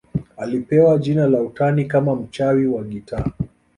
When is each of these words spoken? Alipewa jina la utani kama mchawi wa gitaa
Alipewa 0.37 0.97
jina 0.97 1.27
la 1.27 1.41
utani 1.41 1.85
kama 1.85 2.15
mchawi 2.15 2.67
wa 2.67 2.83
gitaa 2.83 3.25